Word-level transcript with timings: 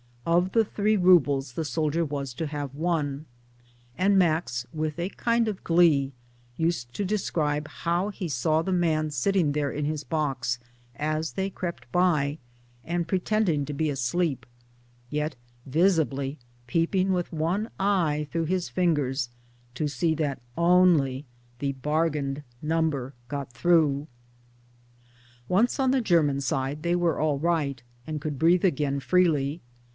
Of 0.25 0.53
the 0.53 0.65
three 0.65 0.97
roubles 0.97 1.53
the 1.53 1.65
soldier 1.65 2.05
was 2.05 2.33
to 2.35 2.47
have 2.47 2.73
one. 2.73 3.25
And 3.97 4.17
Max 4.17 4.65
with 4.73 4.97
a 4.97 5.09
kind 5.09 5.47
of 5.47 5.63
glee 5.63 6.13
used 6.57 6.93
to 6.93 7.05
describe 7.05 7.67
how 7.67 8.09
he 8.09 8.27
saw 8.27 8.61
the 8.61 8.71
man 8.71 9.11
sitting 9.11 9.51
there 9.51 9.71
in 9.71 9.85
his 9.85 10.03
box 10.03 10.57
as 10.95 11.33
they 11.33 11.49
crept 11.51 11.91
by, 11.91 12.37
and 12.83 13.07
pretending 13.07 13.63
to 13.65 13.73
be 13.73 13.89
asleep, 13.89 14.45
yet 15.09 15.35
visibly 15.65 16.37
peeping 16.65 17.11
with 17.13 17.31
one 17.33 17.69
eye 17.79 18.27
through 18.31 18.45
his 18.45 18.69
fingers 18.69 19.29
to 19.75 19.87
see 19.87 20.15
that 20.15 20.41
only 20.57 21.25
the 21.59 21.73
bargained 21.73 22.43
number 22.61 23.13
got 23.27 23.53
through. 23.53 24.07
Once 25.47 25.79
on 25.79 25.91
the 25.91 26.01
German 26.01 26.41
side 26.41 26.81
they 26.81 26.95
were 26.95 27.19
all 27.19 27.37
right, 27.37 27.83
and 28.07 28.21
could 28.21 28.39
breathe 28.39 28.65
again 28.65 28.99
freely. 28.99 29.61